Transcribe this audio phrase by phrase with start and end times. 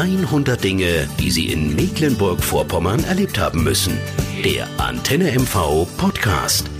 [0.00, 3.98] 100 Dinge, die Sie in Mecklenburg-Vorpommern erlebt haben müssen.
[4.42, 6.70] Der Antenne MV Podcast.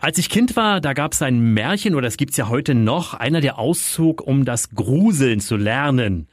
[0.00, 3.12] Als ich Kind war, da gab es ein Märchen, oder es gibt's ja heute noch,
[3.12, 6.28] einer der Auszug, um das Gruseln zu lernen.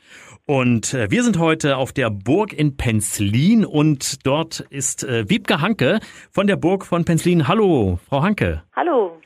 [0.45, 5.59] Und äh, wir sind heute auf der Burg in Penzlin und dort ist äh, Wiebke
[5.59, 5.99] Hanke
[6.31, 7.49] von der Burg von Penzlin.
[7.49, 8.63] Hallo, Frau Hanke.
[8.73, 9.19] Hallo.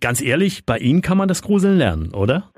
[0.00, 2.50] Ganz ehrlich, bei Ihnen kann man das Gruseln lernen, oder?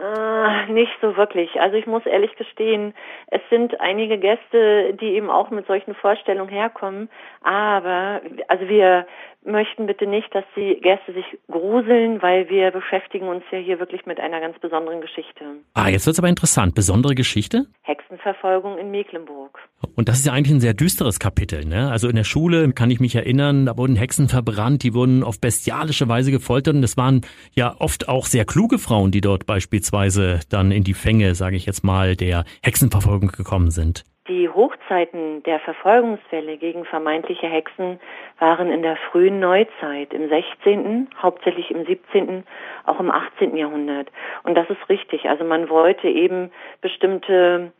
[0.68, 1.60] Nicht so wirklich.
[1.60, 2.94] Also ich muss ehrlich gestehen,
[3.28, 7.08] es sind einige Gäste, die eben auch mit solchen Vorstellungen herkommen.
[7.42, 9.06] Aber also wir
[9.44, 14.04] möchten bitte nicht, dass die Gäste sich gruseln, weil wir beschäftigen uns ja hier wirklich
[14.04, 15.44] mit einer ganz besonderen Geschichte.
[15.74, 16.74] Ah, jetzt wird's aber interessant.
[16.74, 17.66] Besondere Geschichte?
[17.82, 19.58] Hexenverfolgung in Mecklenburg.
[19.94, 21.90] Und das ist ja eigentlich ein sehr düsteres Kapitel, ne?
[21.90, 25.40] Also in der Schule kann ich mich erinnern, da wurden Hexen verbrannt, die wurden auf
[25.40, 30.40] bestialische Weise gefoltert und es waren ja oft auch sehr kluge Frauen, die dort beispielsweise
[30.58, 34.04] dann in die Fänge, sage ich jetzt mal, der Hexenverfolgung gekommen sind.
[34.26, 37.98] Die Hochzeiten der Verfolgungsfälle gegen vermeintliche Hexen
[38.38, 42.44] waren in der frühen Neuzeit, im 16., hauptsächlich im 17.,
[42.84, 43.56] auch im 18.
[43.56, 44.08] Jahrhundert.
[44.42, 45.30] Und das ist richtig.
[45.30, 46.50] Also man wollte eben
[46.82, 47.72] bestimmte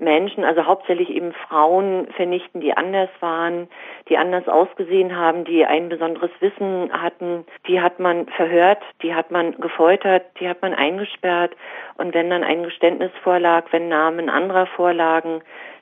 [0.00, 3.68] Menschen, also hauptsächlich eben Frauen vernichten, die anders waren,
[4.08, 7.44] die anders ausgesehen haben, die ein besonderes Wissen hatten.
[7.68, 11.56] Die hat man verhört, die hat man gefoltert, die hat man eingesperrt.
[11.98, 15.40] Und wenn dann ein Geständnis vorlag, wenn Namen anderer vorlagen,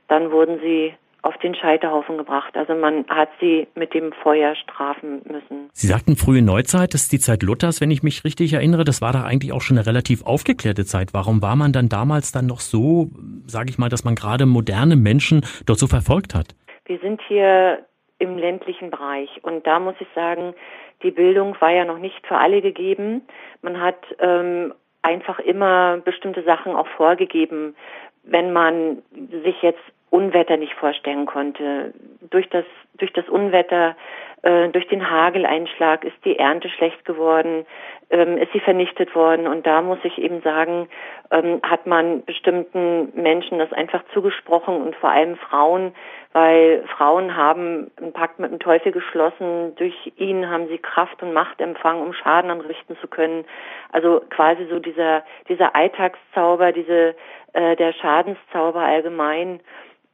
[0.08, 2.56] dann wurden sie auf den Scheiterhaufen gebracht.
[2.56, 5.68] Also man hat sie mit dem Feuer strafen müssen.
[5.72, 8.84] Sie sagten frühe Neuzeit, das ist die Zeit Luthers, wenn ich mich richtig erinnere.
[8.84, 11.12] Das war da eigentlich auch schon eine relativ aufgeklärte Zeit.
[11.12, 13.10] Warum war man dann damals dann noch so,
[13.46, 16.54] sage ich mal, dass man gerade moderne Menschen dort so verfolgt hat?
[16.86, 17.84] Wir sind hier
[18.18, 20.54] im ländlichen Bereich und da muss ich sagen,
[21.02, 23.22] die Bildung war ja noch nicht für alle gegeben.
[23.62, 27.76] Man hat ähm, einfach immer bestimmte Sachen auch vorgegeben.
[28.24, 29.02] Wenn man
[29.44, 31.92] sich jetzt Unwetter nicht vorstellen konnte.
[32.30, 32.64] Durch das,
[32.94, 33.96] durch das Unwetter,
[34.42, 37.66] äh, durch den Hageleinschlag ist die Ernte schlecht geworden,
[38.10, 39.46] ähm, ist sie vernichtet worden.
[39.46, 40.88] Und da muss ich eben sagen,
[41.30, 45.92] ähm, hat man bestimmten Menschen das einfach zugesprochen und vor allem Frauen,
[46.32, 49.74] weil Frauen haben einen Pakt mit dem Teufel geschlossen.
[49.76, 53.44] Durch ihn haben sie Kraft und Macht empfangen, um Schaden anrichten zu können.
[53.92, 57.16] Also quasi so dieser, dieser Alltagszauber, diese,
[57.54, 59.60] äh, der Schadenszauber allgemein.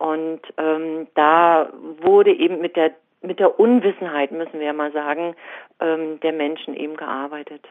[0.04, 1.70] Und ähm, da
[2.02, 2.90] wurde eben mit der
[3.22, 5.34] mit der Unwissenheit, müssen wir ja mal sagen,
[5.80, 7.66] ähm, der Menschen eben gearbeitet.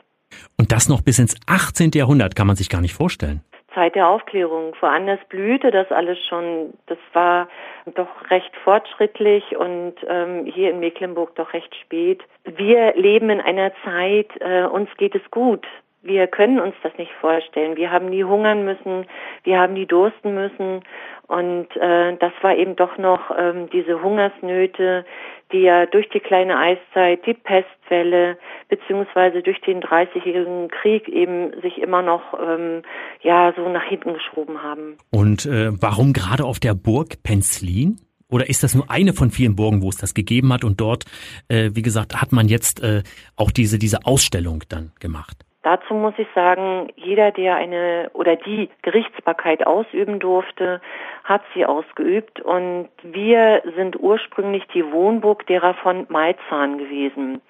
[0.57, 1.91] Und das noch bis ins 18.
[1.93, 3.43] Jahrhundert kann man sich gar nicht vorstellen.
[3.75, 4.75] Zeit der Aufklärung.
[4.81, 6.73] Woanders blühte das alles schon.
[6.87, 7.47] Das war
[7.93, 12.23] doch recht fortschrittlich und ähm, hier in Mecklenburg doch recht spät.
[12.45, 15.65] Wir leben in einer Zeit, äh, uns geht es gut.
[16.03, 17.77] Wir können uns das nicht vorstellen.
[17.77, 19.05] Wir haben nie hungern müssen,
[19.43, 20.81] wir haben nie dursten müssen.
[21.27, 25.05] Und äh, das war eben doch noch ähm, diese Hungersnöte,
[25.53, 28.37] die ja durch die kleine Eiszeit, die Pestwelle
[28.67, 32.81] beziehungsweise durch den Dreißigjährigen Krieg eben sich immer noch ähm,
[33.21, 34.97] ja so nach hinten geschoben haben.
[35.09, 38.01] Und äh, warum gerade auf der Burg Penzlin?
[38.29, 40.65] Oder ist das nur eine von vielen Burgen, wo es das gegeben hat?
[40.65, 41.05] Und dort,
[41.47, 43.03] äh, wie gesagt, hat man jetzt äh,
[43.37, 45.45] auch diese, diese Ausstellung dann gemacht?
[45.63, 50.81] Dazu muss ich sagen, jeder, der eine oder die Gerichtsbarkeit ausüben durfte,
[51.23, 52.41] hat sie ausgeübt.
[52.41, 57.41] Und wir sind ursprünglich die Wohnburg derer von Malzahn gewesen.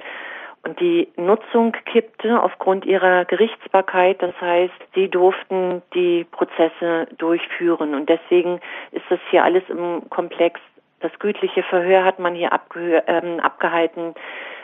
[0.62, 4.22] Und die Nutzung kippte aufgrund ihrer Gerichtsbarkeit.
[4.22, 7.96] Das heißt, sie durften die Prozesse durchführen.
[7.96, 10.62] Und deswegen ist das hier alles im Komplex.
[11.02, 12.52] Das gütliche Verhör hat man hier
[13.08, 14.14] ähm, abgehalten.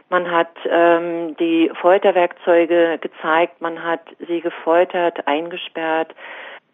[0.09, 6.15] Man hat ähm, die Folterwerkzeuge gezeigt, man hat sie gefoltert, eingesperrt.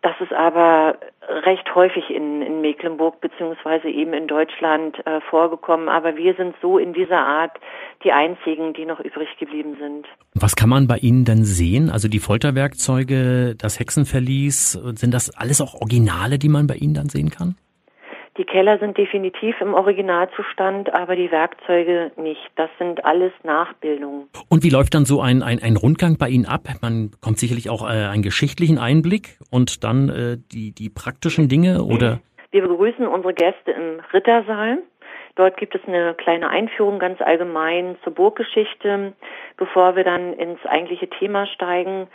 [0.01, 0.97] Das ist aber
[1.27, 5.89] recht häufig in, in Mecklenburg beziehungsweise eben in Deutschland äh, vorgekommen.
[5.89, 7.53] Aber wir sind so in dieser Art
[8.03, 10.05] die einzigen, die noch übrig geblieben sind.
[10.35, 11.89] Was kann man bei Ihnen denn sehen?
[11.89, 17.09] Also die Folterwerkzeuge, das Hexenverlies, sind das alles auch Originale, die man bei Ihnen dann
[17.09, 17.55] sehen kann?
[18.37, 22.41] Die Keller sind definitiv im Originalzustand, aber die Werkzeuge nicht.
[22.57, 24.27] Das sind alles Nachbildungen.
[24.49, 26.67] Und wie läuft dann so ein, ein, ein Rundgang bei Ihnen ab?
[26.81, 31.83] Man bekommt sicherlich auch äh, einen geschichtlichen Einblick und dann äh, die, die praktischen Dinge
[31.83, 32.19] oder?
[32.51, 34.79] Wir begrüßen unsere Gäste im Rittersaal.
[35.35, 39.13] Dort gibt es eine kleine Einführung ganz allgemein zur Burggeschichte,
[39.57, 42.07] bevor wir dann ins eigentliche Thema steigen.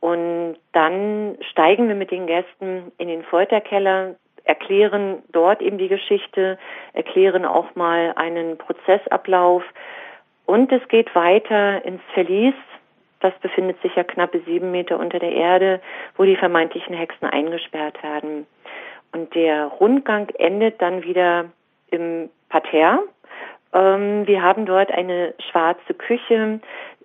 [0.00, 6.58] Und dann steigen wir mit den Gästen in den Folterkeller erklären dort eben die Geschichte,
[6.92, 9.62] erklären auch mal einen Prozessablauf
[10.46, 12.54] und es geht weiter ins Verlies.
[13.20, 15.80] Das befindet sich ja knappe sieben Meter unter der Erde,
[16.16, 18.46] wo die vermeintlichen Hexen eingesperrt werden.
[19.12, 21.46] Und der Rundgang endet dann wieder
[21.90, 23.04] im Parterre.
[23.72, 26.60] Ähm, wir haben dort eine schwarze Küche.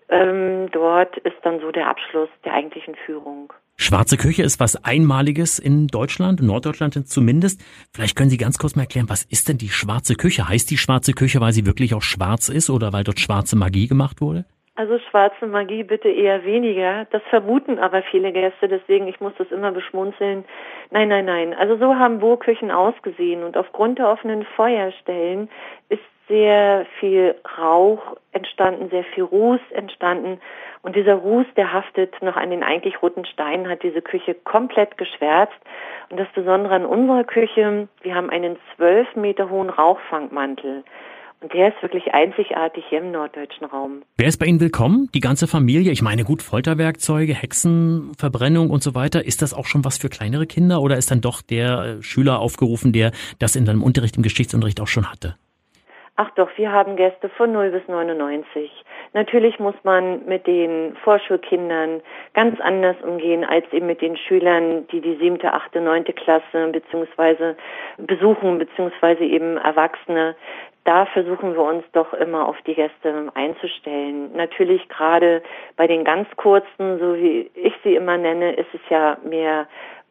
[0.09, 3.53] Ähm, dort ist dann so der Abschluss der eigentlichen Führung.
[3.81, 7.61] Schwarze Küche ist was Einmaliges in Deutschland, Norddeutschland zumindest.
[7.95, 10.49] Vielleicht können Sie ganz kurz mal erklären, was ist denn die schwarze Küche?
[10.49, 13.87] Heißt die schwarze Küche, weil sie wirklich auch schwarz ist oder weil dort schwarze Magie
[13.87, 14.43] gemacht wurde?
[14.75, 17.05] Also schwarze Magie bitte eher weniger.
[17.11, 20.43] Das vermuten aber viele Gäste, deswegen ich muss das immer beschmunzeln.
[20.91, 21.53] Nein, nein, nein.
[21.53, 25.49] Also so haben Burgküchen ausgesehen und aufgrund der offenen Feuerstellen
[25.87, 30.39] ist sehr viel Rauch entstanden, sehr viel Ruß entstanden.
[30.81, 34.97] Und dieser Ruß, der haftet noch an den eigentlich roten Steinen, hat diese Küche komplett
[34.97, 35.59] geschwärzt.
[36.09, 40.85] Und das Besondere an unserer Küche, wir haben einen zwölf Meter hohen Rauchfangmantel.
[41.41, 44.01] Und der ist wirklich einzigartig hier im norddeutschen Raum.
[44.17, 45.09] Wer ist bei Ihnen willkommen?
[45.13, 45.91] Die ganze Familie?
[45.91, 49.25] Ich meine, gut, Folterwerkzeuge, Hexenverbrennung und so weiter.
[49.25, 52.39] Ist das auch schon was für kleinere Kinder oder ist dann doch der äh, Schüler
[52.39, 55.37] aufgerufen, der das in seinem Unterricht, im Geschichtsunterricht auch schon hatte?
[56.21, 58.69] Ach doch, wir haben Gäste von 0 bis 99.
[59.13, 62.01] Natürlich muss man mit den Vorschulkindern
[62.33, 67.55] ganz anders umgehen als eben mit den Schülern, die die siebte, achte, neunte Klasse beziehungsweise
[67.95, 70.35] besuchen beziehungsweise eben Erwachsene
[70.83, 74.31] da versuchen wir uns doch immer auf die Gäste einzustellen.
[74.35, 75.43] Natürlich gerade
[75.75, 79.67] bei den ganz kurzen, so wie ich sie immer nenne, ist es ja mehr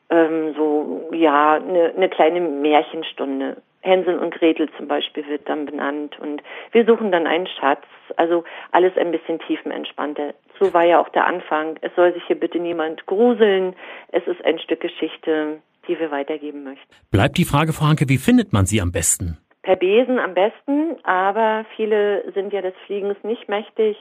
[0.09, 3.57] ähm, so, ja, eine ne kleine Märchenstunde.
[3.81, 6.43] Hänsel und Gretel zum Beispiel wird dann benannt und
[6.73, 7.85] wir suchen dann einen Schatz.
[8.17, 10.35] Also alles ein bisschen tiefenentspannter.
[10.59, 11.79] So war ja auch der Anfang.
[11.83, 13.75] Es soll sich hier bitte niemand gruseln.
[14.09, 16.89] Es ist ein Stück Geschichte, die wir weitergeben möchten.
[17.11, 19.39] Bleibt die Frage, Frau Hanke, wie findet man sie am besten?
[19.69, 23.99] per Besen am besten, aber viele sind ja des Fliegens nicht mächtig,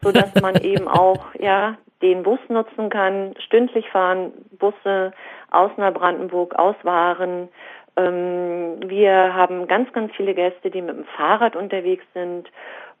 [0.00, 3.34] so dass man eben auch ja den Bus nutzen kann.
[3.44, 5.12] Stündlich fahren Busse
[5.50, 7.48] aus Neubrandenburg, aus Waren.
[7.98, 12.48] Ähm, wir haben ganz, ganz viele Gäste, die mit dem Fahrrad unterwegs sind.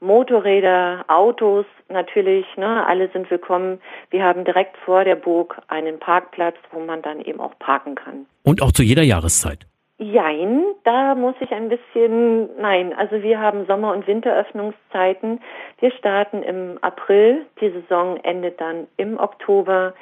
[0.00, 3.80] Motorräder, Autos natürlich, ne, alle sind willkommen.
[4.10, 8.26] Wir haben direkt vor der Burg einen Parkplatz, wo man dann eben auch parken kann.
[8.44, 9.66] Und auch zu jeder Jahreszeit.
[10.00, 15.40] Jein, da muss ich ein bisschen, nein, also wir haben Sommer- und Winteröffnungszeiten.
[15.80, 19.94] Wir starten im April, die Saison endet dann im Oktober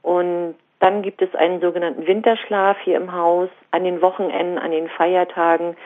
[0.00, 3.48] und dann gibt es einen sogenannten Winterschlaf hier im Haus.
[3.70, 5.76] An den Wochenenden, an den Feiertagen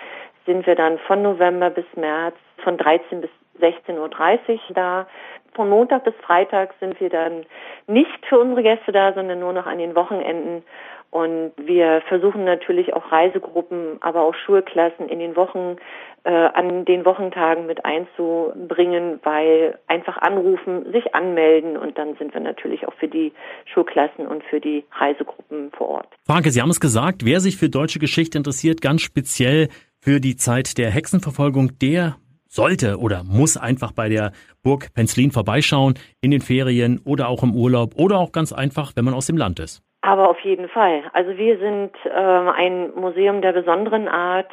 [0.46, 2.34] sind wir dann von November bis März
[2.64, 5.06] von 13 bis 16.30 Uhr da.
[5.56, 7.46] Von Montag bis Freitag sind wir dann
[7.86, 10.62] nicht für unsere Gäste da, sondern nur noch an den Wochenenden.
[11.10, 15.76] Und wir versuchen natürlich auch Reisegruppen, aber auch Schulklassen in den Wochen,
[16.24, 22.40] äh, an den Wochentagen mit einzubringen, weil einfach anrufen, sich anmelden und dann sind wir
[22.42, 23.32] natürlich auch für die
[23.72, 26.08] Schulklassen und für die Reisegruppen vor Ort.
[26.26, 29.68] Franke, Sie haben es gesagt, wer sich für deutsche Geschichte interessiert, ganz speziell
[30.00, 32.16] für die Zeit der Hexenverfolgung, der
[32.56, 34.32] sollte oder muss einfach bei der
[34.64, 39.04] Burg Penzlin vorbeischauen, in den Ferien oder auch im Urlaub oder auch ganz einfach, wenn
[39.04, 39.82] man aus dem Land ist.
[40.00, 41.02] Aber auf jeden Fall.
[41.12, 44.50] Also wir sind äh, ein Museum der besonderen Art.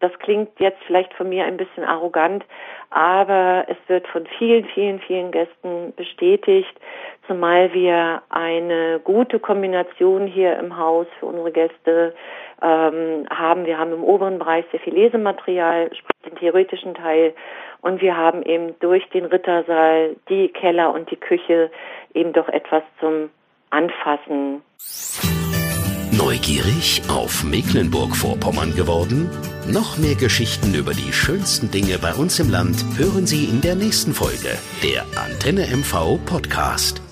[0.00, 2.44] Das klingt jetzt vielleicht von mir ein bisschen arrogant,
[2.90, 6.74] aber es wird von vielen, vielen, vielen Gästen bestätigt,
[7.26, 12.14] zumal wir eine gute Kombination hier im Haus für unsere Gäste
[12.60, 13.66] ähm, haben.
[13.66, 15.90] Wir haben im oberen Bereich sehr viel Lesematerial,
[16.26, 17.34] den theoretischen Teil,
[17.82, 21.70] und wir haben eben durch den Rittersaal, die Keller und die Küche
[22.14, 23.30] eben doch etwas zum
[23.70, 24.62] anfassen.
[26.12, 29.30] Neugierig auf Mecklenburg-Vorpommern geworden?
[29.66, 33.74] Noch mehr Geschichten über die schönsten Dinge bei uns im Land hören Sie in der
[33.74, 37.11] nächsten Folge der Antenne MV Podcast.